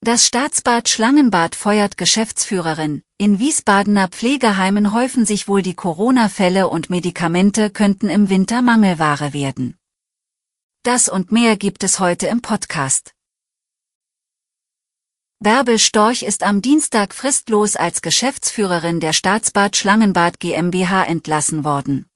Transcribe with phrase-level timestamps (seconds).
[0.00, 3.02] Das Staatsbad Schlangenbad feuert Geschäftsführerin.
[3.18, 9.76] In Wiesbadener Pflegeheimen häufen sich wohl die Corona-Fälle und Medikamente könnten im Winter Mangelware werden.
[10.84, 13.12] Das und mehr gibt es heute im Podcast.
[15.40, 22.06] Bärbel Storch ist am Dienstag fristlos als Geschäftsführerin der Staatsbad Schlangenbad GmbH entlassen worden.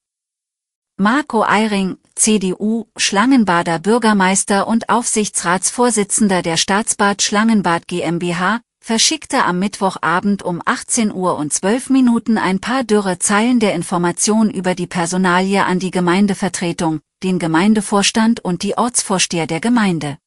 [0.99, 10.61] Marco Eiring, CDU, Schlangenbader Bürgermeister und Aufsichtsratsvorsitzender der Staatsbad Schlangenbad GmbH, verschickte am Mittwochabend um
[10.65, 15.79] 18 Uhr und 12 Minuten ein paar dürre Zeilen der Information über die Personalie an
[15.79, 20.19] die Gemeindevertretung, den Gemeindevorstand und die Ortsvorsteher der Gemeinde.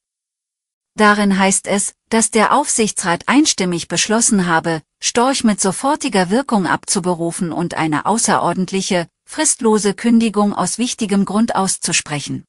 [0.97, 7.73] Darin heißt es, dass der Aufsichtsrat einstimmig beschlossen habe, Storch mit sofortiger Wirkung abzuberufen und
[7.73, 12.45] eine außerordentliche, fristlose Kündigung aus wichtigem Grund auszusprechen.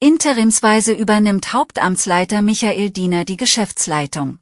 [0.00, 4.40] Interimsweise übernimmt Hauptamtsleiter Michael Diener die Geschäftsleitung.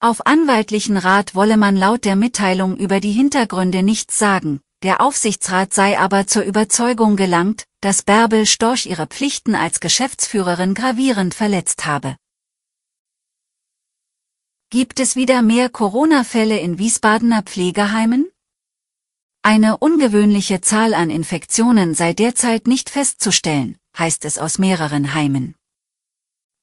[0.00, 5.72] Auf anwaltlichen Rat wolle man laut der Mitteilung über die Hintergründe nichts sagen, der Aufsichtsrat
[5.72, 12.16] sei aber zur Überzeugung gelangt, dass Bärbel Storch ihre Pflichten als Geschäftsführerin gravierend verletzt habe.
[14.70, 18.31] Gibt es wieder mehr Corona-Fälle in Wiesbadener Pflegeheimen?
[19.44, 25.56] Eine ungewöhnliche Zahl an Infektionen sei derzeit nicht festzustellen, heißt es aus mehreren Heimen.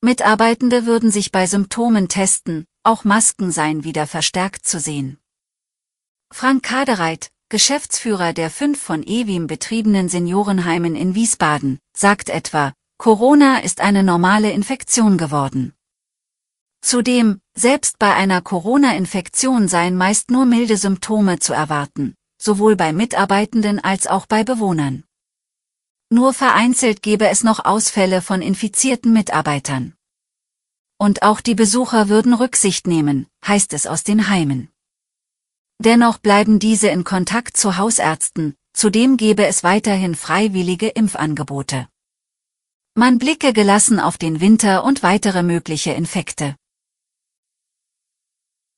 [0.02, 5.20] Mitarbeitende würden sich bei Symptomen testen, auch Masken seien wieder verstärkt zu sehen.
[6.32, 13.82] Frank Kadereit, Geschäftsführer der fünf von EWIM betriebenen Seniorenheimen in Wiesbaden, sagt etwa, Corona ist
[13.82, 15.73] eine normale Infektion geworden.
[16.82, 23.80] Zudem, selbst bei einer Corona-Infektion seien meist nur milde Symptome zu erwarten, sowohl bei Mitarbeitenden
[23.80, 25.04] als auch bei Bewohnern.
[26.10, 29.94] Nur vereinzelt gebe es noch Ausfälle von infizierten Mitarbeitern.
[30.98, 34.70] Und auch die Besucher würden Rücksicht nehmen, heißt es aus den Heimen.
[35.77, 41.88] Dennoch bleiben diese in Kontakt zu Hausärzten, zudem gebe es weiterhin freiwillige Impfangebote.
[42.95, 46.56] Man blicke gelassen auf den Winter und weitere mögliche Infekte.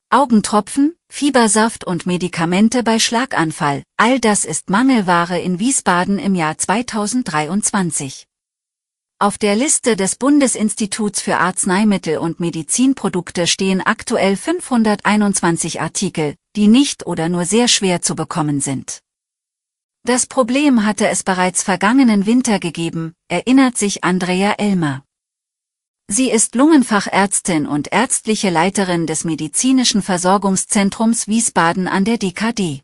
[0.09, 8.27] Augentropfen, Fiebersaft und Medikamente bei Schlaganfall, all das ist Mangelware in Wiesbaden im Jahr 2023.
[9.19, 17.05] Auf der Liste des Bundesinstituts für Arzneimittel und Medizinprodukte stehen aktuell 521 Artikel, die nicht
[17.05, 19.01] oder nur sehr schwer zu bekommen sind.
[20.03, 25.03] Das Problem hatte es bereits vergangenen Winter gegeben, erinnert sich Andrea Elmer.
[26.07, 32.81] Sie ist Lungenfachärztin und ärztliche Leiterin des Medizinischen Versorgungszentrums Wiesbaden an der DKD.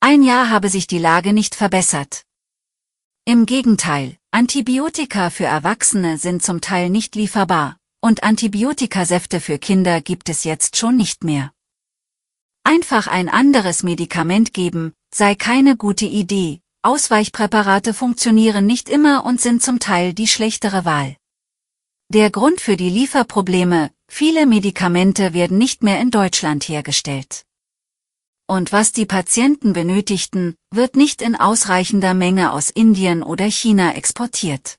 [0.00, 2.22] Ein Jahr habe sich die Lage nicht verbessert.
[3.24, 10.28] Im Gegenteil, Antibiotika für Erwachsene sind zum Teil nicht lieferbar, und Antibiotikasäfte für Kinder gibt
[10.28, 11.52] es jetzt schon nicht mehr.
[12.64, 19.62] Einfach ein anderes Medikament geben, sei keine gute Idee, Ausweichpräparate funktionieren nicht immer und sind
[19.62, 21.17] zum Teil die schlechtere Wahl.
[22.10, 27.44] Der Grund für die Lieferprobleme, viele Medikamente werden nicht mehr in Deutschland hergestellt
[28.48, 34.78] und was die Patienten benötigten, wird nicht in ausreichender Menge aus Indien oder China exportiert.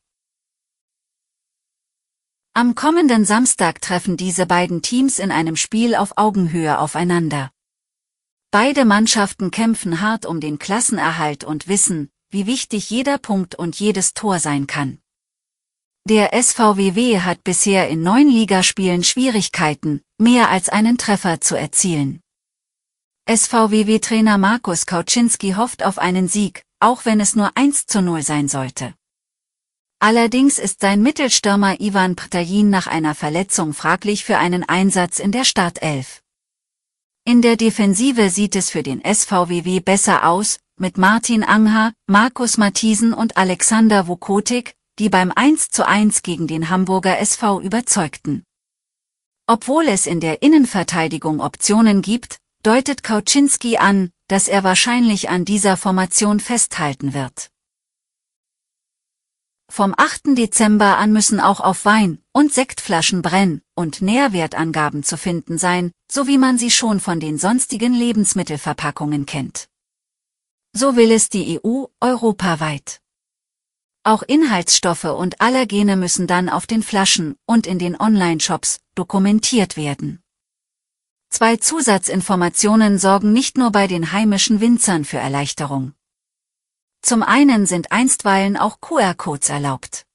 [2.53, 7.51] Am kommenden Samstag treffen diese beiden Teams in einem Spiel auf Augenhöhe aufeinander.
[8.51, 14.15] Beide Mannschaften kämpfen hart um den Klassenerhalt und wissen, wie wichtig jeder Punkt und jedes
[14.15, 14.98] Tor sein kann.
[16.05, 22.21] Der SVWW hat bisher in neun Ligaspielen Schwierigkeiten, mehr als einen Treffer zu erzielen.
[23.29, 28.47] SVWW-Trainer Markus Kauczynski hofft auf einen Sieg, auch wenn es nur 1 zu 0 sein
[28.47, 28.95] sollte.
[29.99, 35.43] Allerdings ist sein Mittelstürmer Ivan Ptajin nach einer Verletzung fraglich für einen Einsatz in der
[35.43, 36.21] Startelf.
[37.25, 43.13] In der Defensive sieht es für den SVWW besser aus, mit Martin Angha, Markus Matthiesen
[43.13, 48.43] und Alexander Vukotik, die beim 1 zu 1 gegen den Hamburger SV überzeugten.
[49.47, 55.77] Obwohl es in der Innenverteidigung Optionen gibt, deutet Kauczynski an, dass er wahrscheinlich an dieser
[55.77, 57.49] Formation festhalten wird.
[59.71, 60.37] Vom 8.
[60.37, 66.27] Dezember an müssen auch auf Wein und Sektflaschen Brenn- und Nährwertangaben zu finden sein, so
[66.27, 69.69] wie man sie schon von den sonstigen Lebensmittelverpackungen kennt.
[70.73, 72.99] So will es die EU europaweit.
[74.09, 80.23] Auch Inhaltsstoffe und Allergene müssen dann auf den Flaschen und in den Online-Shops dokumentiert werden.
[81.29, 85.93] Zwei Zusatzinformationen sorgen nicht nur bei den heimischen Winzern für Erleichterung.
[87.03, 90.07] Zum einen sind einstweilen auch QR-Codes erlaubt.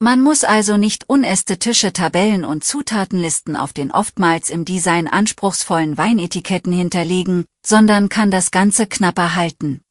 [0.00, 6.72] Man muss also nicht unästhetische Tabellen und Zutatenlisten auf den oftmals im Design anspruchsvollen Weinetiketten
[6.72, 9.82] hinterlegen, sondern kann das Ganze knapper halten.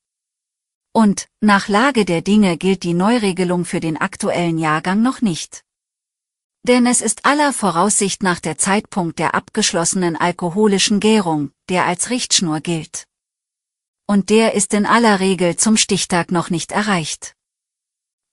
[0.97, 5.63] Und, nach Lage der Dinge gilt die Neuregelung für den aktuellen Jahrgang noch nicht.
[6.63, 12.61] Denn es ist aller Voraussicht nach der Zeitpunkt der abgeschlossenen alkoholischen Gärung, der als Richtschnur
[12.61, 13.05] gilt.
[14.07, 17.35] Und der ist in aller Regel zum Stichtag noch nicht erreicht.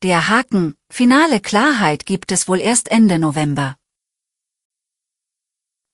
[0.02, 3.76] Der Haken, finale Klarheit gibt es wohl erst Ende November.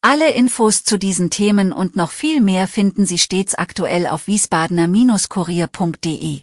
[0.02, 6.42] Alle Infos zu diesen Themen und noch viel mehr finden Sie stets aktuell auf wiesbadener-kurier.de.